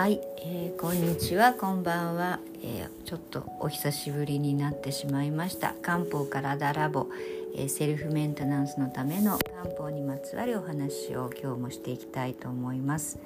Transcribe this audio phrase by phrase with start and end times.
[0.00, 5.74] はい、えー、こんにちはこんばんは、えー、ちょっとお久しぶりになってしまいました。
[5.82, 7.08] 漢方からダラボ、
[7.54, 13.18] えー、セルフメンテナンスのための漢方にまつわるお話を今日もしていきたいと思います。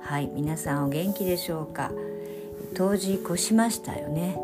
[0.00, 1.92] はい皆さんお元気でしょうか？
[2.74, 4.34] 当時越しましたよね。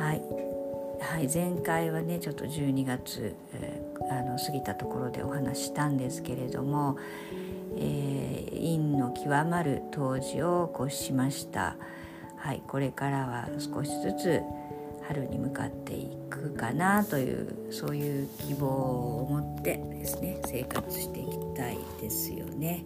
[0.00, 0.22] はい
[1.02, 6.96] はい前回はねちょっと12月、えー、あの過ぎたところでお話したんですけれども
[7.76, 11.76] えー、陰の極まる冬至を越しました、
[12.36, 14.42] はい、これからは少しずつ
[15.06, 22.84] 春に向かっていくかなというそういう希望を持ってですね生活していきたいですよね。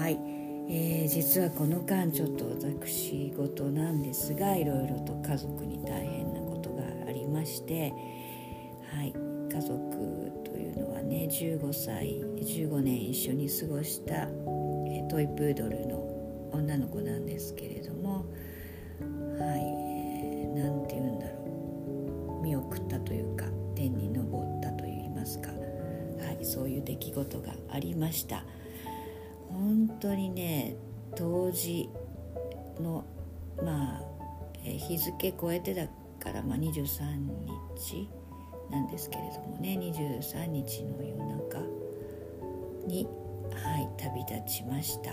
[0.00, 0.18] はい、
[0.68, 7.92] えー、実はこの間ちょっと私事なんですがいろいろと家族に大変なことがありまして、
[8.94, 9.12] はい、
[9.52, 10.23] 家族
[11.14, 14.26] ね15歳15年一緒に過ごした、
[15.08, 18.26] トイプードルの女の子なんですけれども
[18.98, 19.84] はい
[20.54, 22.42] 何、えー、て言うんだろう。
[22.42, 25.56] 見送ったというか天に昇ったといいますか、は
[26.40, 28.44] い、そういう出来事がありました。
[29.48, 30.76] 本当にね
[31.14, 31.88] 当時
[32.80, 33.04] の
[33.62, 34.02] まあ、
[34.64, 35.86] え、日付超えてだ
[36.18, 38.08] から、まあ、23日
[38.70, 41.58] なんですけれどもね23日の夜中
[42.86, 43.06] に、
[43.52, 45.12] はい、旅立ちました。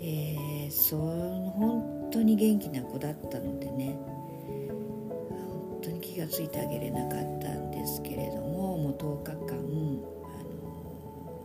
[0.00, 3.98] えー、その本当に元気な子だったのでね
[5.30, 9.56] 本当に気が付いてあげれなかったんですけれどももう10日間、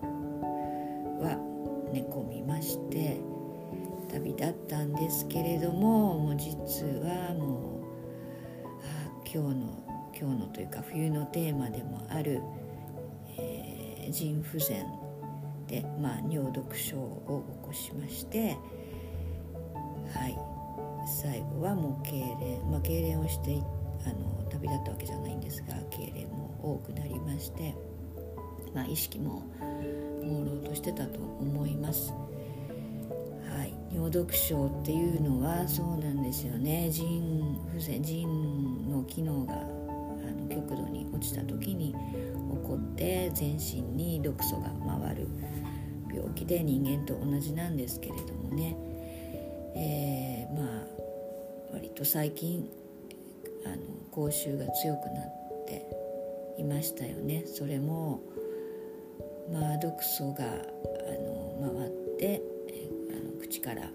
[0.02, 0.08] あ
[1.18, 1.38] のは
[1.94, 3.20] 寝込みまして
[4.12, 7.84] 旅立ったんですけれどももう実はもう
[8.84, 9.91] あ今日の
[10.22, 12.42] 今日のというか冬のテーマでもある、
[13.38, 14.86] えー、腎不全
[15.66, 18.56] で、まあ、尿毒症を起こしまして
[20.14, 20.38] はい。
[21.08, 23.58] 最後はもう痙攣、まあ、痙攣をして
[24.06, 27.74] あの旅立ったわけじゃないんですが痙攣も多くなりまして、
[28.74, 29.44] まあ、意識も
[30.22, 32.14] 朦朧としてたと思います。
[33.50, 36.90] はい、尿毒症っていうのはそうなんですよね。
[36.92, 38.28] 腎不全腎
[38.90, 39.71] の機能が
[40.54, 41.98] 極度に落ちた時に起
[42.68, 44.70] こって全身に毒素が
[45.00, 45.28] 回る
[46.14, 48.76] 病気で人間と同じなんですけれどもね、
[49.76, 50.84] えー、まあ
[51.74, 52.70] 割と最近
[53.66, 53.78] あの
[54.12, 55.88] 口臭が強くなって
[56.58, 57.44] いましたよね。
[57.46, 58.22] それも
[59.52, 62.42] まあ毒素があの回って
[63.10, 63.90] あの口から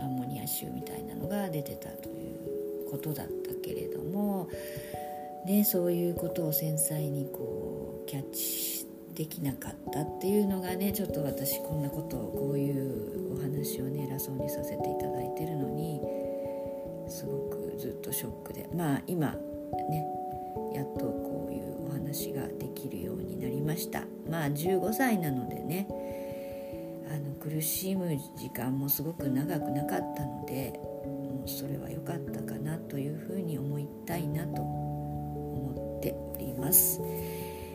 [0.00, 4.48] アンモニア臭みたいなのが出てたということだったけれども
[5.46, 8.86] ね、そういうことを繊細にこうキャッチ
[9.18, 16.00] できなかったっていうのがねちょっと私こんなことをこういうお話をね偉そうにさせていただいてるのに
[17.08, 19.32] すごくずっとショックでまあ今
[19.90, 20.06] ね
[20.72, 24.04] やっとこういうお話ができるようになりました。
[24.30, 25.88] まあ15歳なのでね
[27.10, 34.87] あの苦しむ時間もすごく長くなかったのでもうそれは良かったかなというふうに思いたいなと
[36.00, 37.00] ております。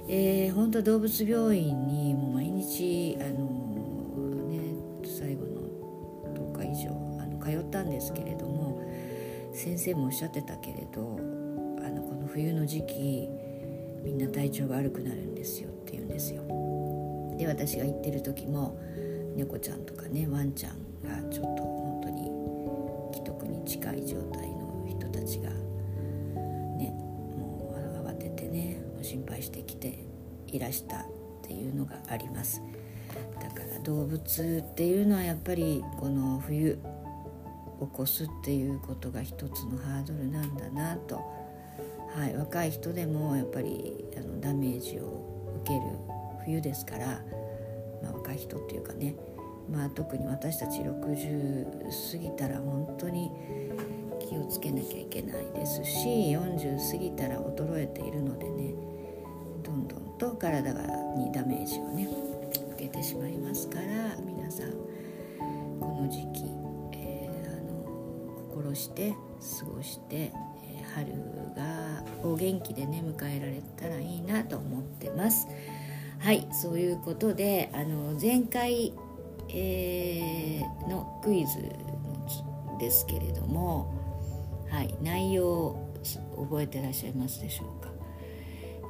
[0.07, 4.59] えー、本当は動物病院にもう毎日あの、ね、
[5.03, 6.91] 最後の10日以上
[7.21, 8.81] あの通ったんですけれども
[9.53, 11.17] 先生もおっしゃってたけれど
[11.85, 13.29] あのこの冬の時期
[14.03, 16.43] みんな体調が悪くなるんですよって言うんですよ。
[17.37, 18.77] で私が行ってる時も
[19.35, 21.72] 猫ちゃんとかねワンちゃんがちょっと
[30.53, 31.05] いらしたっ
[31.41, 32.61] ていうのがあります。
[33.41, 36.79] だから動物っていうのはやっぱりこの冬
[37.79, 41.17] 起こすっていうことが一つのハードルなんだなと、
[42.15, 45.81] はい、若い人でもやっぱりあのダメージを受ける
[46.45, 47.21] 冬ですから、
[48.01, 49.15] まあ、若い人っていうかね、
[49.69, 53.31] まあ、特に私たち60過ぎたら本当に
[54.29, 58.92] 気をつけなきゃいけないですし40過ぎたら衰えているのでね。
[60.17, 60.71] と体
[61.15, 62.07] にダメージをね
[62.75, 64.71] 受けてしまいますから皆さん
[65.79, 66.45] この時期、
[66.93, 67.83] えー、あの
[68.49, 69.13] 心して
[69.59, 70.33] 過ごして、え、
[70.95, 71.07] 春
[71.55, 75.47] がお元気でね迎えられたらいいなと思ってます。
[76.19, 78.93] はいそういうことであの前回、
[79.49, 81.57] えー、のクイズ
[82.79, 83.93] ですけれども、
[84.69, 85.75] はい、内容
[86.37, 87.92] 覚えてらっしゃいますでしょうか？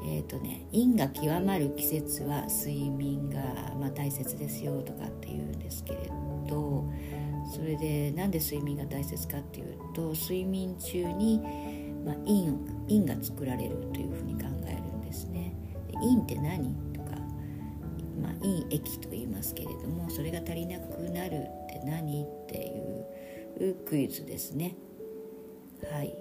[0.05, 3.39] えーとね、陰が極まる季節は睡眠が、
[3.79, 6.11] まあ、大切ですよとかっていうんですけれ
[6.47, 6.83] と
[7.51, 11.39] それでなんで睡眠が大切かっていうと睡眠中に、
[12.05, 12.51] まあ、陰
[12.87, 15.53] 陰が作られるというふうに考えるんですね。
[15.93, 17.11] 陰って何とか、
[18.21, 22.67] まあ、陰液と言いますけれどもそれが足りなくなるって何って
[23.63, 24.75] いうクイズですね。
[25.91, 26.15] はい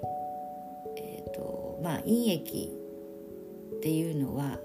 [0.96, 2.81] えーとまあ、陰液
[3.82, 4.60] っていうのは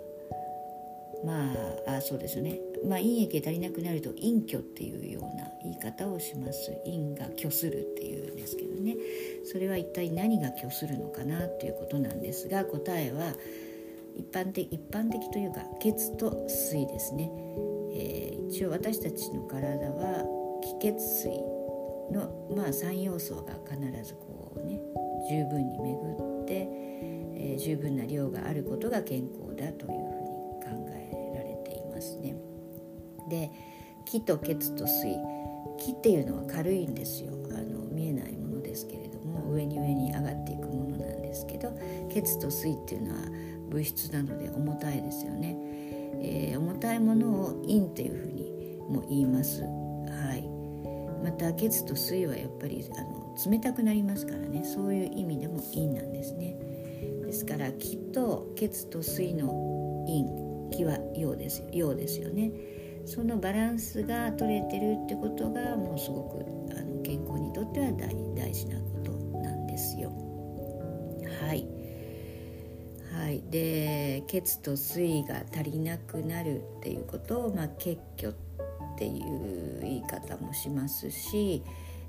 [1.25, 1.52] ま
[1.88, 6.72] あそうですね、まあ、陰液足りなくなると陰虚っていうような言い方をします。
[6.86, 8.96] 陰が虚するっていうんですけどね。
[9.44, 13.34] それは一体何が虚するのかなということなんですが答えは
[14.16, 17.31] 一般的一般的というか血と水ですね、
[17.94, 20.24] えー、一応私たちの体は
[20.62, 21.31] 気血水
[22.12, 24.80] の、まあ、3要素が必ずこうね
[25.28, 26.70] 十分に巡って、
[27.39, 32.36] えー、十分な量があることが健康だというふうに考えられていますね。
[33.30, 33.51] で
[34.06, 35.18] 気と血と水。
[35.78, 37.34] 気っていうのは軽いんですよ。
[37.51, 41.72] あの見えないものですけれども上に上に上がっていくものなんですけど
[42.10, 43.22] 血と水っていうのは
[43.69, 45.56] 物質なので重たいですよね、
[46.22, 49.62] えー、重たいものを陰っていうふうにも言います。
[49.62, 50.48] はい。
[51.24, 54.63] また血と水はやっぱりあの冷たくなりますからね。
[54.63, 56.56] そういう意味でも陰なんですね。
[57.38, 59.45] ですから気と血と水の
[60.07, 62.51] 陰気は陽です陽ですよね。
[63.06, 66.39] そのバランスが取れてるってことがもうすごく
[66.75, 70.12] あの健康にとっては大大事なことなんですよ。
[71.39, 71.68] はい。
[73.13, 78.36] はい、で血と水が足りなくなるっていうことを、まあ、血虚っ
[78.98, 81.62] ていう言い方もしますし、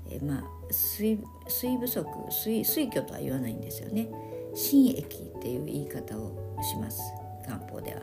[0.09, 4.09] えまあ、水水不足水水虚とは言わないんですよね。
[4.53, 6.31] 心液っていう言い方を
[6.61, 7.01] します
[7.45, 8.01] 漢方では。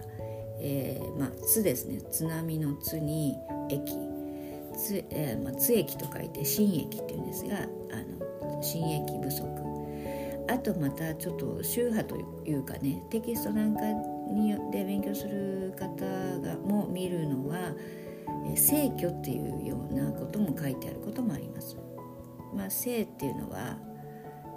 [0.59, 3.37] えー、まあ、津ですね津波の津に
[3.69, 3.93] 液
[4.75, 7.63] 津,、えーまあ、津液と書いて心液っていうんですがあ
[8.47, 9.47] の心液不足
[10.49, 12.17] あとまたちょっと宗派と
[12.47, 13.83] いうかねテキストなんか
[14.33, 16.07] によって勉強する方
[16.41, 17.75] がも見るのは
[18.55, 21.77] 聖居っていうようなことも書いてあることもあります。
[22.55, 23.77] まあ、聖っていうのは、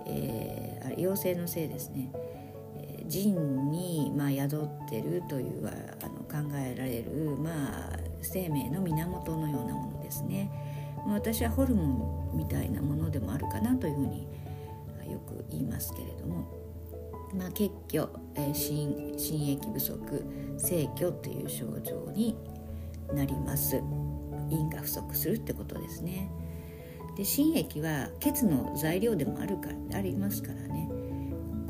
[0.05, 2.11] えー、妖精の聖ですね。
[3.07, 10.51] 人に、まあ、宿ってるというあの考えられる、まあ、生命の源のようなものですね。
[11.07, 14.27] 私はホルモンみたいなものでもあるかなというふうに
[15.11, 16.47] よく言いますけれども、
[17.33, 20.25] まあ、血虚、えー、心心液不足
[20.57, 22.37] 生虚という症状に
[23.13, 23.81] なります
[24.49, 26.29] 陰が不足するってことですね
[27.17, 30.89] で心液は血の材料でもあるかありますからね。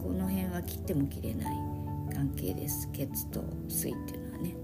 [0.02, 1.56] この辺は切っても切れない
[2.14, 2.90] 関係です。
[2.94, 4.56] 血と水っていうのはね。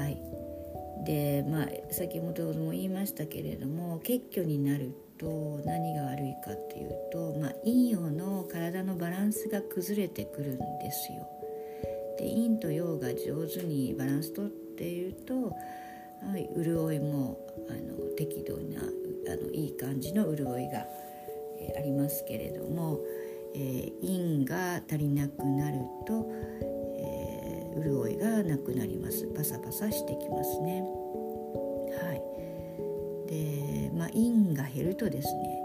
[0.00, 0.22] はい。
[1.04, 11.28] でまあ先ほども言いましたけれども血虚になると何が悪いかっていうと、まあ、陰陽の体のバランスが崩れてくるんですよ。
[12.18, 15.54] で陰と陽が上手にバランスとっていると、
[16.30, 17.38] はい、潤いも
[17.68, 20.86] あの適度なあのいい感じの潤いが、
[21.58, 23.00] えー、ありますけれども、
[23.54, 26.30] えー、陰が足りなくなると、
[26.96, 30.82] えー、潤いがなくなりますパサパサしてきますね。
[32.00, 32.22] はい
[33.28, 35.62] でまあ、陰が減るとですね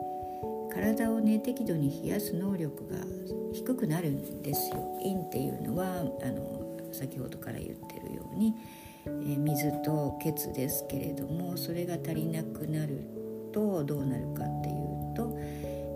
[0.74, 2.98] 体をね適度に冷やす能力が
[3.54, 4.76] 低くなるんですよ。
[5.02, 5.86] 陰っていうのは
[6.22, 6.58] あの
[6.92, 8.54] 先ほどから言ってるように
[9.26, 13.04] え水と血ですけれどもそれが足りなくなる
[13.54, 15.34] とどうなるかっていうと、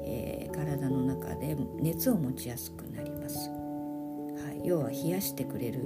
[0.05, 5.81] えー、体の中で熱を持ちやすくなります、はい、要は冷やしてくれる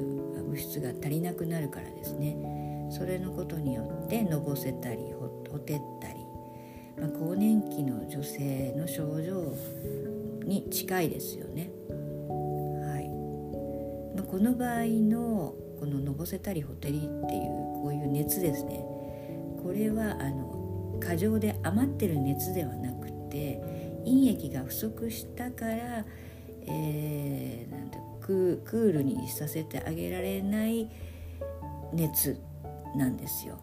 [0.55, 2.37] 物質が足りなくなるからですね。
[2.89, 5.13] それのことによってのぼせたり
[5.51, 6.15] ほてったり、
[6.99, 9.53] まあ、更年期の女性の症状
[10.45, 11.71] に近いですよね。
[11.89, 14.17] はい。
[14.17, 15.55] ま、この場合の
[15.85, 18.83] こののぼせたりほてりっていうこういう熱ですね
[19.61, 23.61] これはあの過剰で余ってる熱ではなくて
[24.03, 26.03] 陰液が不足したから、
[26.65, 30.89] えー、なんだクールにさせてあげられない
[31.93, 32.41] 熱
[32.95, 33.59] なんですよ。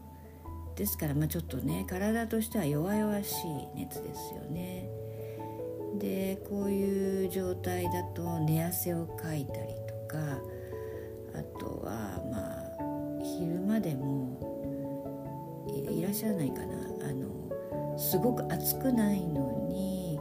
[0.76, 4.88] ですからまあちょっとね体としては弱々しい熱ですよね。
[5.99, 10.38] でこういう状態だと寝汗をかいたりとか
[11.35, 14.39] あとはまあ昼間でも
[15.91, 16.75] いらっしゃらないかな。
[17.09, 20.19] あのすごく暑くないのに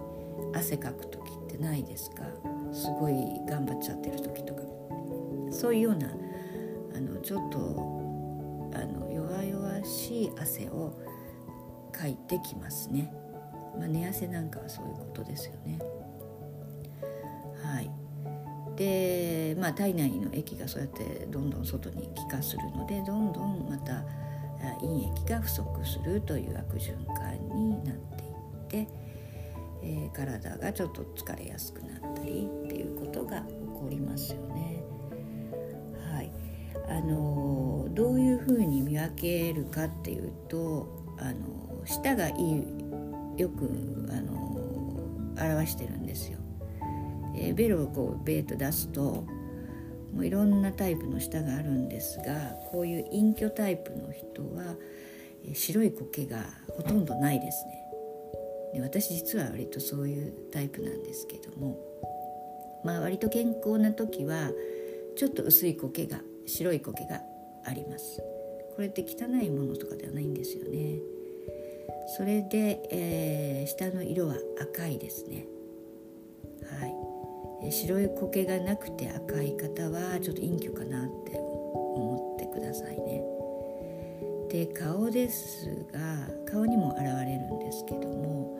[0.54, 2.24] 汗かく時ってないですか？
[2.74, 3.14] すごい
[3.48, 4.62] 頑張っちゃってる時とか。
[5.52, 6.08] そういうような
[6.96, 7.58] あのちょっと
[8.74, 10.98] あの弱々しい汗を
[11.92, 13.14] かいてきますね、
[13.78, 15.80] まあ、寝汗なんかはそういうことですよね。
[17.62, 17.92] はい。
[18.78, 24.04] でまあ体内の液がそうやってどんどん外に気化するのでどんどんまた
[24.82, 28.24] 陰液が不足するという悪循環になって
[28.76, 28.88] いって、
[29.84, 34.84] えー、体がちょっと疲れやすくなったりっていうことが起こりますよね。
[36.12, 36.32] はい
[36.88, 42.64] あのどういうふうに見分けるかっていうとあの舌がいい
[43.38, 43.70] よく
[44.12, 44.42] あの
[45.40, 46.38] 表してるんですよ。
[47.36, 49.26] えー、ベロをこうベーと出すと
[50.14, 54.76] もういろんなタイプの舌があるんですがこういう隠居タイプの人は
[55.54, 57.82] 白い苔がほとんどないですね。
[58.74, 61.78] で私実は割とそういうタイプなんですけども
[62.84, 64.52] まあ割と健康な時は
[65.16, 67.22] ちょっと薄い苔が白い苔が
[67.66, 68.22] あります。
[68.76, 71.00] これって汚いものとかではないんですよね。
[72.18, 75.46] それで、えー、下の色は赤いですね。
[77.70, 83.24] 白い苔がなくて赤い方はちょっと陰虚かなって思ってくださいね。
[84.50, 88.58] で顔ですが顔にも現れるんですけども、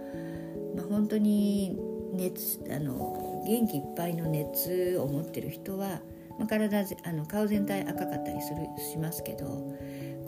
[0.76, 1.78] まあ、本当に
[2.14, 6.02] 熱あの元気いっぱいの熱を持ってる人は、
[6.38, 9.46] まあ、体あの顔全体赤かったりするしますけど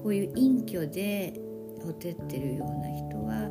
[0.02, 1.40] こういう陰虚で
[1.82, 3.50] ほてってるような人は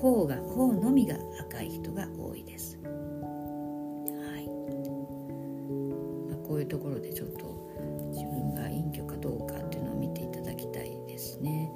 [0.00, 2.78] 頬が頬のみが赤い人が多いです。
[6.54, 7.72] こういうところでちょっと
[8.12, 11.68] 自分が隠居かどうかっていうのを見ていただきたいですね。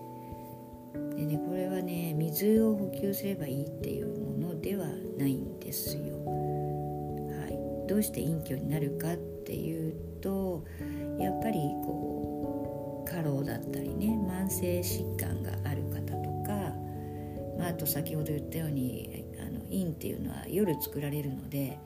[1.17, 4.87] でねこれはね水を補給すればいいっていうものでは
[5.19, 6.15] ないんですよ。
[6.25, 10.65] はい、どうして隠居になるかっていうと
[11.19, 16.73] やっぱりこう過労だったりね慢性疾患がある方とか、
[17.59, 21.81] まあ、あと先ほど言ったようにあの陰っていうのは夜作られるので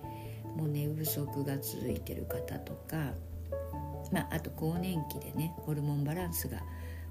[0.57, 3.13] もう寝不足が続いてる方とか、
[4.11, 6.59] まあ、あと更年期でねホルモンバランスが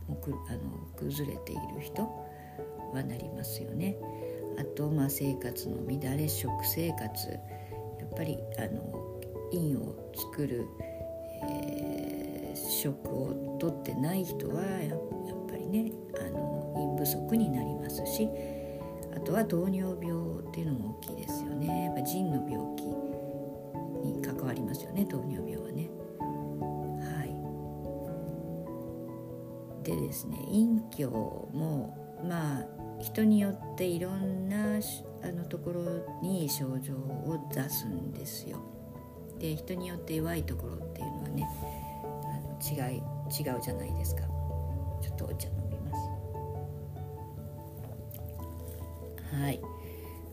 [0.07, 0.59] もうあの
[0.97, 2.03] 崩れている人
[2.93, 3.95] はなりますよね。
[4.59, 7.37] あと、まあ、生活の乱れ食生活や
[8.05, 9.19] っぱりあの
[9.51, 10.65] 陰を作る、
[11.43, 14.99] えー、食をとってない人はやっ
[15.47, 18.27] ぱりねあの陰不足になりますし
[19.15, 23.00] あとは糖尿病っていうのも大きいですよねやっぱ腎の病気
[24.53, 25.89] に関わりますよね糖尿病はね。
[27.01, 27.25] は
[29.83, 32.65] い、でですね隠居もまあ
[32.99, 34.79] 人によっていろんな
[35.23, 35.83] あのところ
[36.21, 38.59] に症状を出すんですよ。
[39.39, 41.47] で人によって弱いところっていうのはね
[42.03, 43.01] あの違い違
[43.57, 44.21] うじゃないですか。
[45.01, 45.97] ちょっとお茶飲みます。
[49.35, 49.59] はい。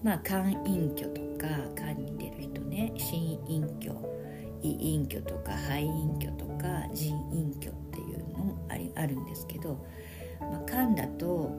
[0.02, 4.18] まあ肝隠居とか肝に出る人ね心隠居
[4.62, 9.84] 胃隠居とか肺隠居とか腎隠居っていうのもありあるんですけど、
[10.40, 11.50] まあ、肝だと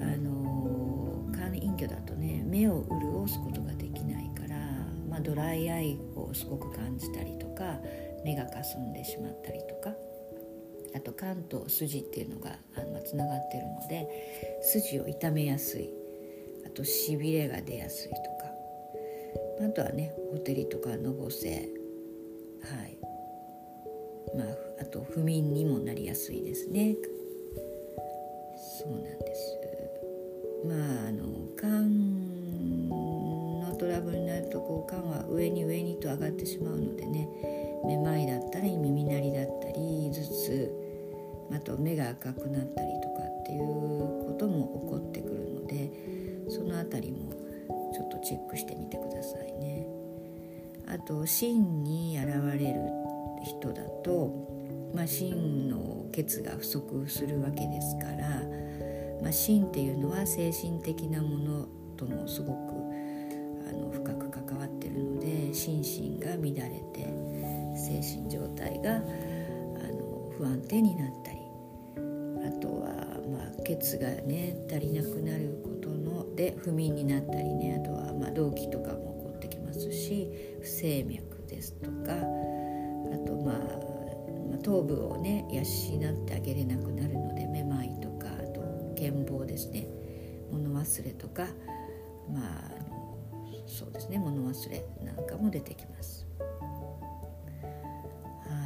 [0.00, 4.56] あの肝隠居だとね目を潤すことができないから、
[5.08, 7.78] まあ、ドライアイをすごく感じたりとか
[8.24, 9.94] 目がかすんでしまったりとか
[10.94, 12.56] あと肝と筋っていうのが
[13.04, 16.05] つながってるので筋を痛めやすい。
[16.76, 18.20] としびれが出やすいとか。
[19.64, 22.98] あとはねほてりとかのぼせはい。
[24.36, 24.46] まあ
[24.82, 26.94] あと不眠にもなりやすいですね。
[28.78, 29.56] そうなんです。
[30.66, 31.24] まああの
[31.58, 31.70] 肝
[33.68, 37.28] のトラブルになるとこう肝は上に上にと上がってしまうのでね。
[37.86, 40.70] めまいだったり耳鳴りだったり頭痛。
[41.52, 43.60] あと目が赤くなったりとかっていう
[44.26, 45.45] ことも起こってくる
[46.76, 47.32] の辺りも
[47.94, 49.86] ちょっとチェックしてみてくださいね。
[50.86, 52.28] あと芯に現
[52.58, 52.80] れる
[53.44, 54.32] 人だと、
[54.94, 58.42] まあ、芯の血が不足するわけですから、
[59.20, 62.56] まあ、芯っていうのは精神的なものともすごく
[63.68, 66.52] あの深く関わってるので心身が乱れ
[66.92, 67.12] て
[67.76, 71.38] 精神状態があの不安定になったり
[72.46, 72.88] あとは、
[73.28, 75.15] まあ、血がね足りなく
[76.66, 80.28] 不眠になったりねあとはまあ動悸とかも起こってきますし
[80.60, 82.16] 不整脈ですとかあ
[83.24, 83.56] とまあ、
[84.64, 85.64] 頭部をね養っ
[86.26, 89.86] てあげれなくなるのでめまいとかあと健忘ですね。
[90.50, 91.46] 物忘れとか
[92.28, 92.44] まあ
[93.68, 94.18] そうですね。
[94.18, 96.26] 物忘れなんかも出てきます。
[96.40, 96.46] は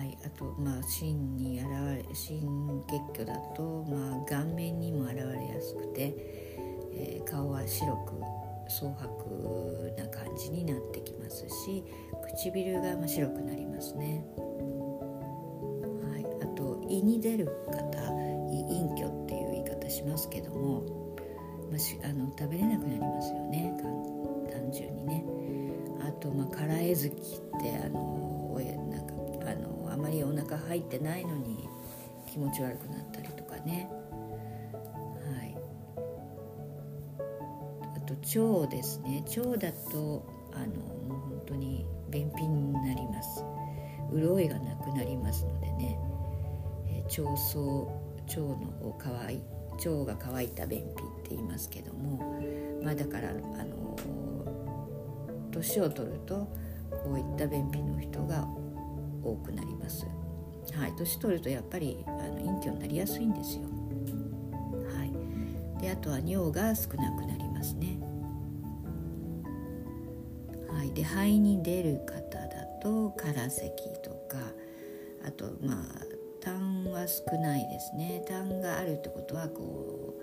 [0.04, 1.68] い、あとまあ心に現
[2.08, 5.22] れ心結虚だと、まあ、顔面にも現れ
[5.54, 6.48] やすくて
[7.22, 8.20] 顔は白く
[8.68, 11.84] 蒼白な感じになってきますし
[12.36, 14.24] 唇が白くなりますね。
[16.12, 18.10] はい、あと胃に出る方
[18.50, 20.82] 胃隠居っていう言い方しますけども、
[21.70, 21.76] ま
[22.08, 23.76] あ、の食べれなくなりますよね
[24.50, 25.24] 単純にね。
[26.00, 27.16] あと、まあ、空えずきっ
[27.60, 28.58] てあの
[28.88, 29.14] なんか
[29.50, 31.68] あのあまりお腹入ってないのに
[32.26, 33.90] 気持ち悪くなったりとかね。
[38.38, 40.66] 腸ですね腸だとあの
[41.08, 43.44] もう本当に便秘になります
[44.12, 45.98] 潤いがなくなりますのでね、
[46.88, 47.86] えー、腸層
[48.28, 49.42] 腸の乾い
[49.84, 50.88] 腸が乾いた便秘っ
[51.22, 52.40] て言いますけども
[52.82, 53.96] まあだからあの
[55.50, 56.48] 年を取ると
[56.90, 58.46] こういった便秘の人が
[59.22, 60.06] 多くなります。
[60.72, 63.62] はい、年取るとやっぱりあの隠居になりやすいんですよ。
[64.94, 67.99] はい、であとは尿が少なくなりますね。
[70.90, 73.70] い、で肺に出る方だと空咳
[74.02, 74.38] とか
[75.24, 75.84] あとまあ
[76.40, 78.24] 痰は少ないですね。
[78.26, 80.16] 痰があるってことはこ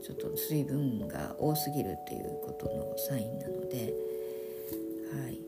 [0.00, 3.94] うちょっと水分が多すぎるっていうことのサインなので
[5.12, 5.38] はい。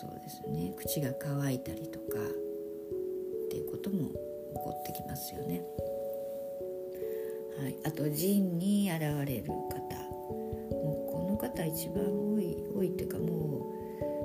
[0.00, 0.72] そうですね。
[0.76, 4.14] 口が乾いたりとかっていうことも起
[4.54, 5.62] こってきますよね。
[7.62, 10.10] はい、あと腎に現れる方。
[10.70, 12.29] もうこの方一番
[12.74, 13.24] 多い多いっていうかも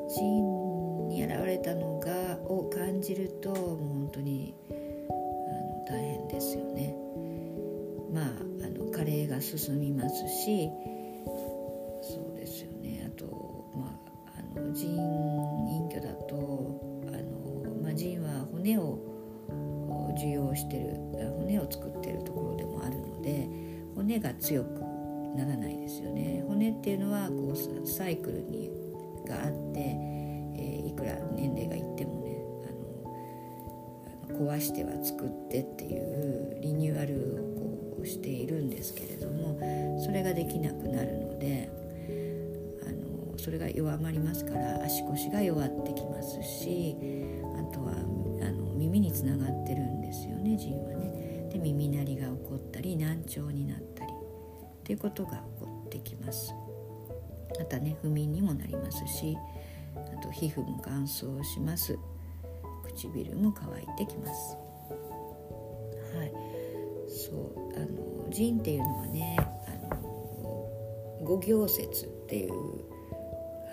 [0.07, 6.95] う腎に現れたのがを感じるともう本当にあの大変ですよね。
[8.13, 8.25] まあ
[8.63, 10.69] あの加齢が進みますし
[12.01, 13.25] そうですよねあと
[13.75, 13.87] ま
[14.27, 19.15] ああの腎隠居だとあの、まあ、腎は骨を
[20.15, 20.95] 受容してる
[21.39, 23.50] 骨を作ってるところでもあるので
[23.96, 24.84] 骨が強く
[25.35, 28.71] ならないですよね骨っていうのはこうサイクルに
[29.27, 32.37] があって、えー、いくら年齢がいってもね
[34.29, 39.59] あの壊しては作ってっていうリニューアルをこうしているんですけれども
[40.05, 41.69] それができなくなるので
[42.87, 46.95] あのそれが弱まりますから足腰が弱ってきますし
[47.59, 47.93] あとは
[48.41, 51.50] あの耳につながってるんですよね腎はね。
[51.51, 53.95] で耳鳴りが起こったり難聴になったり
[54.85, 56.53] っていうことが起こってきます。
[57.57, 59.35] またね不眠にもなりますし
[59.95, 61.98] あと皮膚も乾燥します。
[62.83, 64.55] 唇も乾いてきます。
[66.15, 66.31] はい。
[67.07, 70.69] そうあの腎っていうのはねあの
[71.24, 72.51] 五行説っていう、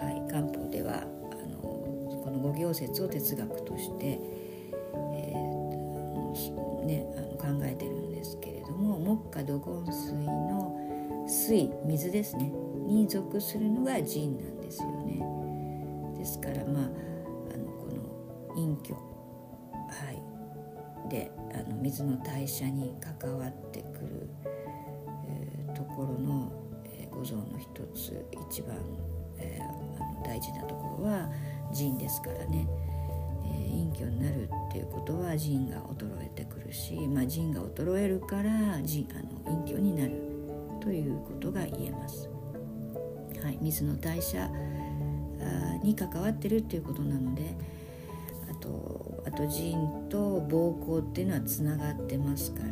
[0.01, 1.05] はい、漢方ではあ
[1.47, 4.19] のこの五行説を哲学として
[6.87, 10.22] ね、あの考えてるんですけれども木下土金水
[11.43, 12.53] 水水ですね
[12.87, 15.21] に属するのが腎なんですよね。
[16.17, 16.85] ですからまあ
[17.53, 17.87] あのこ
[18.55, 19.01] の隠居は
[20.13, 24.29] いであの水の代謝に関わってくる、
[25.27, 26.53] えー、ところの、
[26.85, 28.77] えー、五臓の一つ一番、
[29.39, 31.29] えー、あの大事なところは
[31.73, 32.69] 腎ですからね。
[33.45, 40.32] 隠居になるっていうことは腎が衰えてくるし、まあ、腎が衰えるから腎あの隠居になる
[40.83, 42.29] ということが言えます。
[43.41, 44.51] はい、水の代謝
[45.85, 47.57] に関わってるっていうことなので
[48.51, 49.73] あとあと腎
[50.09, 52.69] と膀胱っていうのはつながってますから、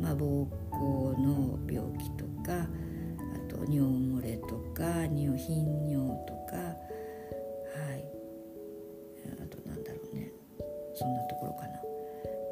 [0.00, 6.74] まあ、膀胱の病気とかあと尿漏れとか尿頻尿とかは
[7.96, 8.04] い
[9.42, 10.30] あとなんだろうね
[10.94, 11.89] そんなところかな。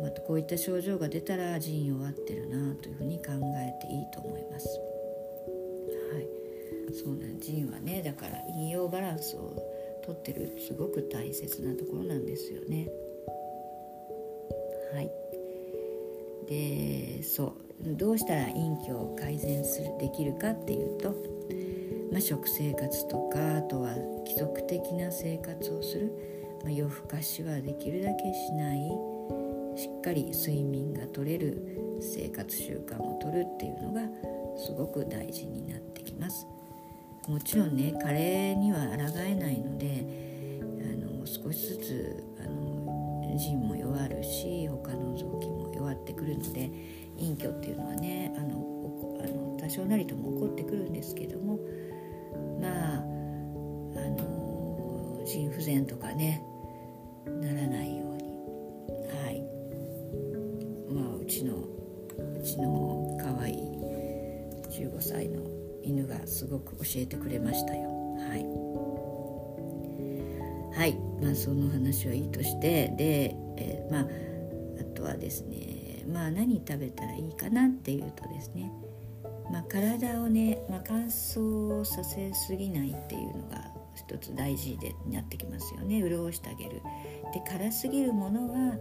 [0.01, 4.69] またこういった症状が出たら腎弱ってるなというふうに考えていいと思います。
[6.13, 9.57] はい、そうなん腎はねだから陰陽バランスを
[10.05, 12.89] とってるすごく大切なところなんですよね。
[14.95, 15.11] はい。
[16.49, 21.11] でそうどうしたら陰気を改善するできるかっていうと、
[22.11, 23.95] まあ、食生活とかあとは
[24.27, 26.11] 規則的な生活をする
[26.63, 28.79] まあ、夜更かしはできるだけしない
[29.79, 34.03] しっかり睡眠が取れる生活習慣をとるっていうのが
[34.57, 36.49] すごく大事になってきます。
[37.29, 40.05] もちろんね加齢には抗えないので
[40.83, 46.71] あの少しずつあの腎も弱るし他の臓器も弱ってくるので
[47.17, 48.49] 隠居っていうのはねあの
[49.23, 51.61] あの多少なりとも起こってくるんですけども
[52.61, 53.01] まああ
[54.11, 56.43] の腎不全とかね
[57.27, 57.98] ならない
[66.39, 67.89] すごく教えてくれましたよ。
[68.21, 68.47] はい。
[70.79, 70.97] はい。
[71.21, 74.07] まあその話はいいとしてで、えー、まあ
[74.81, 78.71] あとはですねまあ何食べたらいいかなっていうとですね
[79.51, 86.03] まあ、体をね、まあ、乾燥させすぎないっていうのが一つ大事でなってきますよね。
[86.03, 86.83] 潤してあげる。
[87.33, 88.75] で辛すぎるものは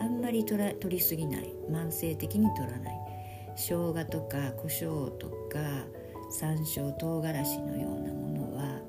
[0.00, 1.52] あんまり取ら取りすぎない。
[1.70, 2.98] 慢性的に取らない。
[3.56, 5.58] 生姜とか胡椒とか
[6.30, 8.80] 山椒唐辛子のようなものは、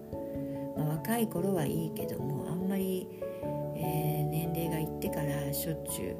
[0.77, 3.07] まあ、若い頃はいいけどもあんまり、
[3.75, 6.15] えー、年齢がいってからしょっちゅう、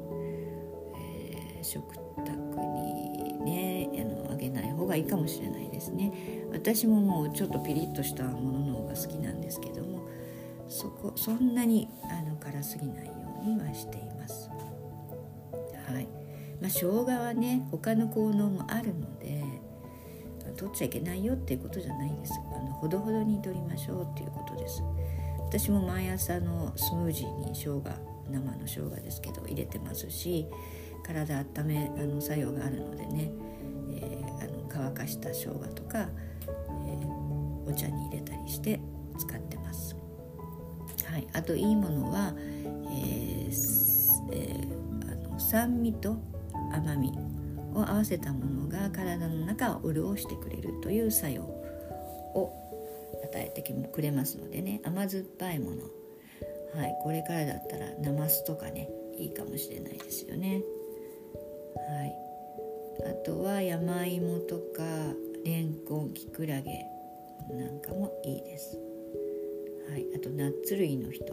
[0.96, 2.32] えー、食卓
[2.74, 6.12] にねあのあげない方がいいかもしれないですね。
[6.52, 10.08] 私ももうちょっとピリッとしたものの方が好きなんですけども
[10.68, 14.50] そこそんなにあの辛すぎないようにはしています。
[15.92, 16.08] はい。
[16.60, 19.44] まあ生姜はね他の効能もあるので
[20.58, 22.32] 取っちゃいけないよっていうことじゃないです。
[22.54, 24.82] あのほどほどに取りましょうっていうことです。
[25.38, 27.82] 私も毎朝のスムージーに生姜
[28.30, 30.46] 生の生姜ですけど入れてますし
[31.06, 33.30] 体温めあの作用があるのでね、
[33.92, 38.78] えー、あの乾かした生姜とか、えー、お茶に入れたりして
[39.18, 39.96] 使ってます。
[41.10, 43.50] はい、あといいものは、えー
[44.30, 46.18] えー、あの酸味と
[46.72, 47.27] 甘み。
[47.78, 52.52] を合わせたものが体の中を潤してくれるという作用を
[53.24, 55.82] 与えてくれますのでね甘酸っぱいもの
[56.74, 60.62] はい、これからだったらナマスとかねいいかもしれないですよね。
[61.74, 62.14] はい、
[63.10, 64.82] あとは山芋とか
[65.44, 66.84] レンコンきくらげ
[67.50, 68.78] なんかもいいです。
[69.90, 71.24] はい、あとナッツ類の人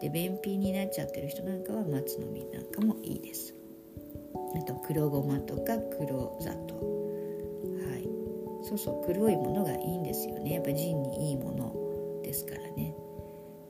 [0.00, 3.54] で便秘になっちゃってる人なんかは松の実なんかもいいです。
[4.56, 6.74] あと黒ごまとか黒砂糖。
[6.74, 6.80] は
[7.96, 8.08] い。
[8.62, 10.54] そうそう黒いものがいいんですよね。
[10.54, 12.94] やっぱ腎にいいものですからね。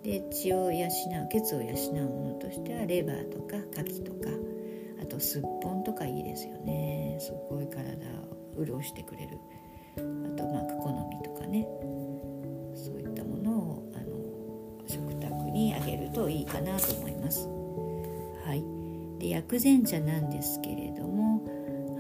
[0.03, 0.91] で血を養う
[1.31, 4.31] 血を養うものとしてはレバーとか牡蠣とか
[5.03, 7.19] あとすっぽんとかいいですよね。
[7.21, 7.83] すごい体
[8.57, 9.39] を潤してくれる。
[9.97, 10.01] あ
[10.37, 11.67] とまあクコの実とかね。
[12.75, 17.58] そういったものをあの食卓にあげるといいかなと思います。
[19.29, 21.45] で薬膳茶なんですけれども、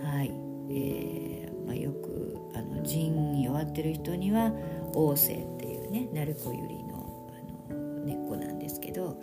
[0.03, 0.33] はい
[0.71, 4.53] えーまあ、よくあの腎弱ってる人には
[4.95, 7.31] 王政っていうね鳴子ゆりの
[7.71, 9.21] あの根っこなんですけど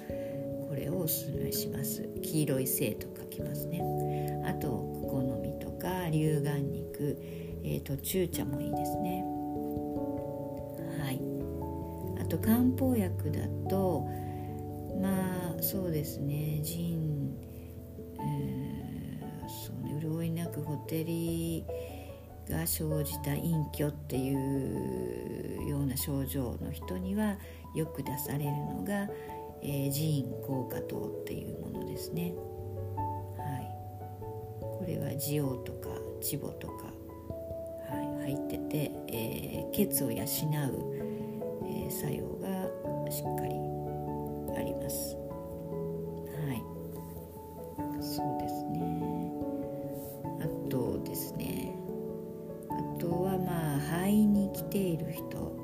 [0.70, 2.08] これをおすすめします。
[2.22, 3.82] 黄色い性と書きますね。
[4.46, 4.68] あと
[5.02, 7.18] クコの実とか龍眼肉、
[7.64, 9.24] えー、途中茶もいいですね。
[11.00, 11.22] はい。
[12.22, 14.08] あと漢方薬だと
[15.02, 17.15] まあそうですね腎、
[20.96, 21.66] なくほてり
[22.50, 27.38] が生じた隠居っていうような症状の人には
[27.76, 29.10] よく出されるのが
[29.68, 32.36] えー、寺院効果糖っていうものですね。
[33.36, 33.68] はい、
[34.62, 35.90] これはジオとか
[36.22, 36.86] チボとか、
[37.90, 43.55] はい、入ってて、えー、血を養う、えー、作用がしっかり
[54.06, 55.58] まあ肺に来ている人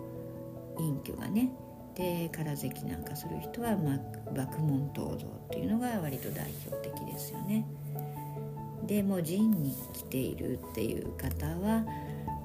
[0.80, 1.52] 隠居がね
[1.96, 4.00] で空咳なんかする人は、まあ、
[4.36, 7.66] 爆問頭像っていうのが割と代表的ですよね。
[8.88, 11.86] でも腎に来ているっていう方は、ま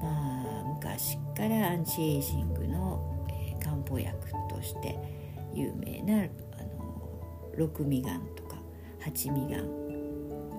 [0.02, 4.18] あ、昔からアンチエイジングの、えー、漢方薬
[4.50, 4.98] として
[5.54, 7.22] 有名なあの
[7.56, 8.56] 六味丸とか
[9.00, 9.62] 八味丸、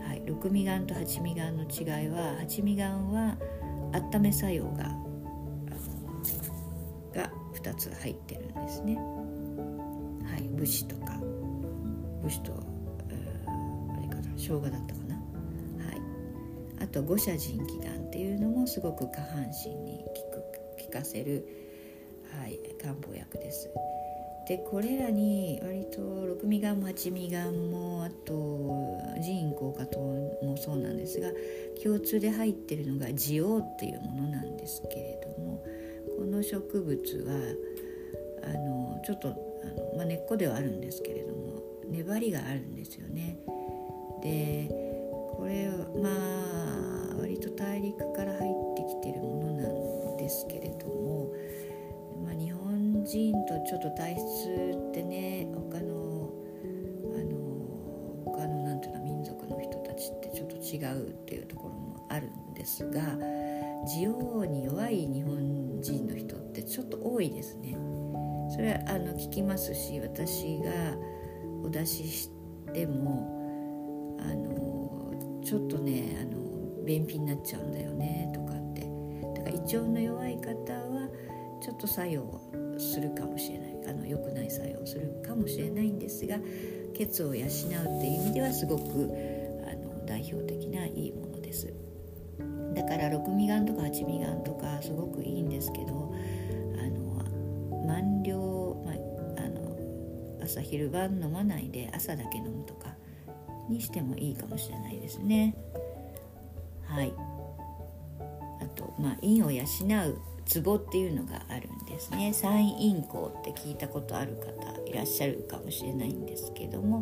[0.01, 3.37] はい、六味丸と八味丸の違いは八味丸は
[3.93, 5.06] 温め作用が
[7.67, 8.95] 2つ入ってるんですね。
[8.95, 11.19] はい、武士とか
[12.23, 15.15] 武士と、あれかな生姜だったかな。
[15.15, 15.21] は
[15.91, 20.13] い、あと五社腎気丸っていうのもすごく下半身に効
[20.79, 21.45] く効かせる、
[22.39, 23.69] はい、漢方薬です。
[24.47, 31.27] でこれらに割と六味丸も八味丸もあと腎院効果等もそうなんですが
[31.83, 35.61] 共通で入ってるのがジオっていうものなんですけれども
[36.17, 37.33] この植物は
[38.43, 43.37] あのちょっとあの、まあ、根っこではあるんですけれども粘りがあるんですよね。
[44.21, 44.67] で
[45.37, 45.69] これ
[46.01, 51.31] まあ割と大陸から入ってきてるものなんですけれども、
[52.25, 54.19] まあ、日本人とちょっと体質
[54.89, 56.33] ってね他の
[57.15, 63.01] あの他のなんていうの民族の人たちってちょっと違うっていうところもあるんですが
[63.87, 67.77] 需要に弱い日本人の人ってちょっと多いですね。
[68.49, 70.71] それはあの聞きますし私が
[71.63, 72.31] お出しし
[72.73, 78.81] てもあのちょっとねあの便秘になっちゃうんだよねとかって。
[79.35, 81.09] だから胃腸の弱い方は
[81.61, 82.41] ちょっと作用
[82.77, 83.77] するかもしれない。
[83.87, 86.37] あの良くない作用するかもしれないんですが
[86.93, 88.83] 血を養うっていう意味ではすごく
[89.65, 91.73] あの代表的ないいものです。
[93.07, 96.13] から6味丸とか8味丸とかすごくいいんですけど
[96.77, 99.77] あの満量、まあ、の
[100.43, 102.93] 朝昼晩飲まないで朝だけ飲むとか
[103.69, 105.55] にしてもいいかもしれないですね。
[106.85, 107.13] はい。
[108.61, 112.31] あとまあ陰を養うツボっていうのがあるんですね。
[112.33, 117.01] 三陰交って聞いたことある方いらっしゃるかもしれないんですけども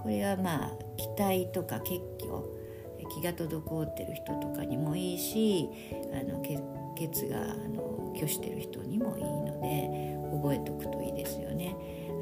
[0.00, 2.57] これはまあ気体とか血虚
[3.08, 5.68] 気が滞ってる人とかにもいいし
[6.12, 6.42] あの
[6.96, 11.76] 血があの虚してる人にもいいので覚えておくといいですよね。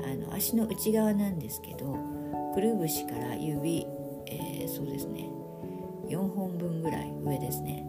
[0.05, 1.97] あの足の内側なんですけど
[2.55, 3.87] くるぶしから指、
[4.27, 5.29] えー、そうですね
[6.09, 7.85] 4本分ぐらい上ですね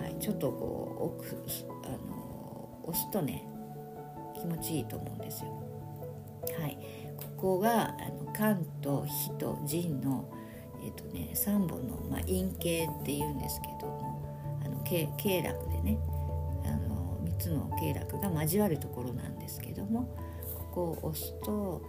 [0.00, 1.36] はいちょっとこう奥
[1.84, 3.44] あの押すとね
[4.40, 5.50] 気持ちいいと思うんですよ。
[6.58, 6.78] はい、
[7.16, 10.30] ここがあの肝と火と腎の、
[10.82, 15.98] えーとね、3本の、まあ、陰茎っていうんですけどもあの経絡でね
[16.64, 20.16] あの3つの経絡が交わるところなんですけども
[20.54, 21.82] ここを押すと、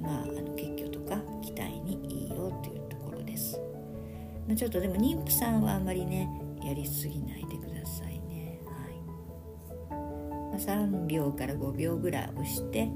[0.00, 3.60] まあ、あの血虚とか気体にいいよっていうところです。
[4.46, 6.28] まあ、ちょっとでも妊婦さんはあんまりね
[6.62, 9.94] やりすぎないでくださいね、はい。
[10.50, 12.88] まあ、3秒から5秒ぐらい押して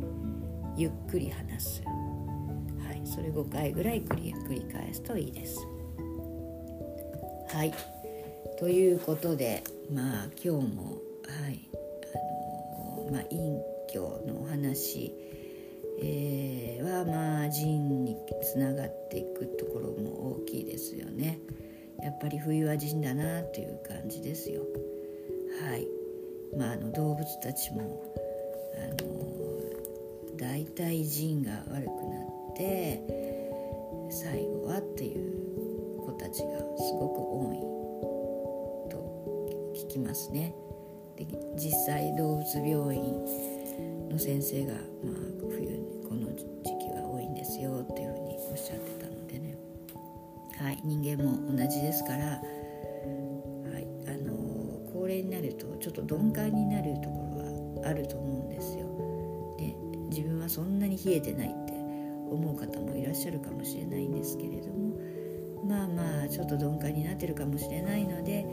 [0.77, 1.83] ゆっくり離す、
[3.13, 5.67] それ5回ぐらい繰り繰り返すといいです
[7.55, 7.75] はい
[8.59, 10.99] ということでまあ今日も
[11.29, 11.69] はい
[12.15, 13.61] あのまあ隠
[13.93, 15.13] 居のお話
[16.01, 21.39] えー、はまあ腎につながっていくところも大きいですよね。
[22.03, 24.63] やっぱり冬は陣だなという感じですよ。
[25.61, 25.87] はい
[26.57, 28.03] まあ、あの動物たちも
[28.75, 32.22] あの大体陣が悪くな
[32.63, 33.03] て
[34.09, 40.55] 最後はっていう子たちがすごく多いと聞きますね。
[41.17, 43.03] で実際動物病院
[44.09, 44.83] の先生が、まあ、
[45.51, 46.45] 冬にこの時
[46.79, 49.57] 期は多いんですよっていうふうにおっしゃってたのでね
[50.57, 52.35] はい、人間も同じですから、は
[53.79, 54.37] いあの
[54.93, 58.87] 高齢になるとちょっと鈍感になるところはあると思うんですよ。
[59.59, 59.75] で
[60.11, 61.62] 自分はそんなに冷えてない
[62.33, 64.97] 思う方もいらっしゃるかもしれないんですけれども
[65.65, 68.45] まあまあちょっと鈍感になってるかもしれないので、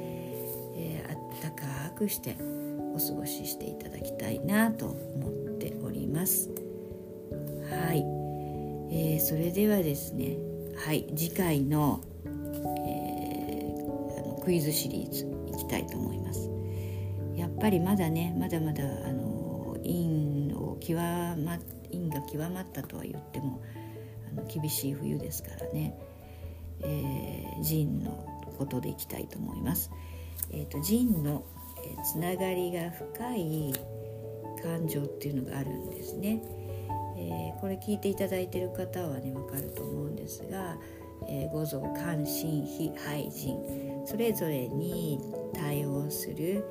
[0.76, 2.36] えー、あったかくして
[2.94, 6.50] お過ごししていただきたいなと思っております。
[7.70, 8.00] はい、
[8.92, 10.38] えー、それではですね
[10.76, 16.50] はい次回の,、えー、あのクイズシリーズいきたいと思います
[17.36, 21.60] やっぱりまだねまだまだあの陰を極ま
[21.92, 23.62] 陰が極まったとは言っても
[24.32, 25.98] あの厳しい冬ですからね、
[26.82, 28.26] えー、ジンの
[28.58, 29.92] ことでいきたいと思います。
[30.52, 31.44] えーと、ジンの、
[31.86, 33.74] えー、つながりが深い
[34.62, 36.42] 感情っていうのがあるんですね。
[37.18, 40.78] えー、これ聞いていただいている方はね分かると思うんですが、
[41.28, 43.58] えー、五臓関心非廃人
[44.06, 45.20] それぞれに
[45.54, 46.64] 対応する、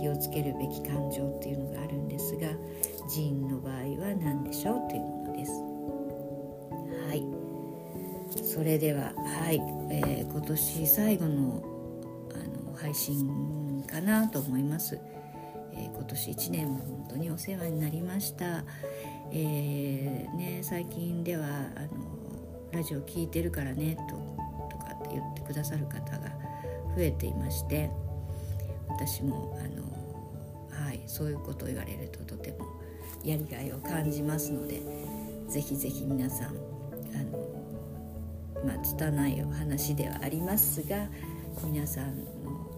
[0.00, 2.48] 気をつけるべき感情っていうのがあるんですが
[3.08, 5.52] 腎の場合は何でしょうというものです。
[7.08, 7.44] はい
[8.42, 9.60] それでははい、
[9.90, 11.62] えー、今年最後の
[12.34, 14.98] あの配信かなと思います。
[15.72, 18.64] えー、今年1年も本当にお世話になりました。
[19.30, 22.14] えー、ね、最近ではあの
[22.72, 24.14] ラジオ聞いてるからねと
[24.70, 26.28] とかって言ってくださる方が
[26.96, 27.90] 増えていまして
[28.96, 32.66] 私もあの、はい、そういうことを言われるととても
[33.24, 34.82] やりがいを感じますので
[35.48, 36.50] ぜひぜひ皆さんあ
[37.32, 41.08] の、まあ、拙いお話ではありますが
[41.64, 42.24] 皆さんの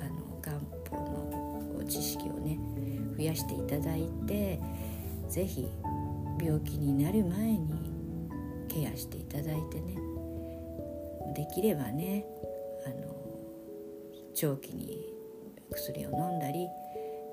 [0.01, 0.57] あの漢
[0.91, 2.59] 方の知識をね
[3.17, 4.61] 増やしていただいて
[5.29, 5.69] 是非
[6.43, 8.31] 病気になる前に
[8.69, 9.97] ケアしていただいてね
[11.35, 12.25] できればね
[12.87, 13.17] あの
[14.35, 15.16] 長期に
[15.77, 16.69] 薬を飲んだり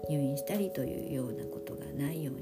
[0.10, 2.42] 入院したりというようなことがないように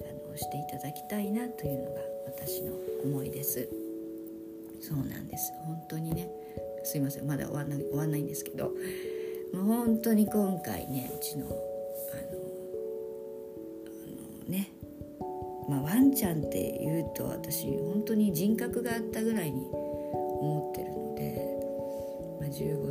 [0.00, 2.72] あのしていただきたいなというのが私の
[3.04, 3.68] 思いです。
[4.82, 6.28] そうなんです本当にね
[6.82, 8.72] すいませんまだ終わんない終わんないんですけど
[9.54, 11.54] もう本当に今回ねうちのあの
[13.94, 14.72] あのね
[15.68, 19.64] まあワンちゃんっていうと私本当に人格があったぐらいに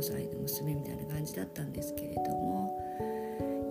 [0.02, 2.78] 歳の娘みたいな感じだったんですけれども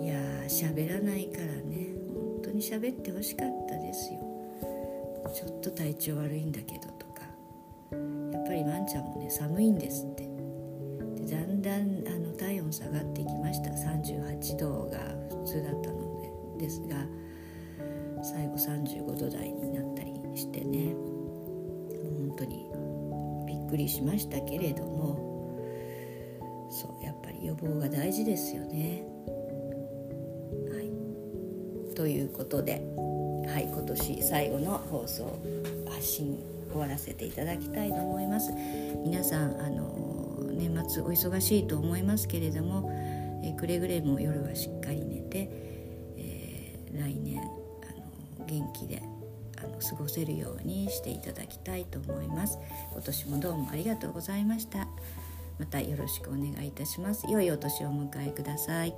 [0.01, 1.93] いやー喋らないからね。
[2.13, 4.19] 本当に喋ってほしかったですよ。
[5.33, 7.21] ちょっと体調悪いんだけどとか。
[8.33, 10.23] やっぱりワンちゃんもね寒いんですって。
[11.15, 13.69] でだんだんあの体温下がってきました。
[13.69, 14.97] 38度が
[15.29, 16.21] 普通だったの
[16.57, 16.65] で。
[16.65, 16.95] ですが
[18.21, 20.93] 最後35度台になったりしてね。
[22.27, 22.67] 本当に
[23.47, 25.30] びっくりしましたけれども。
[27.41, 29.03] 予防が大事ですよね。
[30.71, 32.81] はい、ということで、
[33.47, 35.39] はい、今年最後の放送
[35.89, 36.37] 発信
[36.71, 38.51] 終わらせていただきたいと思います。
[39.03, 42.89] 皆さんあの年末お忙しいと思いますけれども、
[43.43, 45.49] えくれぐれも夜はしっかり寝て、
[46.17, 47.41] えー、来年あ
[48.39, 49.01] の元気で
[49.57, 52.57] あの過ごせるようにしていただきたいと思います
[52.91, 54.87] 今年もどうもありがとうございました
[55.59, 57.25] またよろしくお願いいたします。
[57.29, 58.93] 良いお年をお迎えください。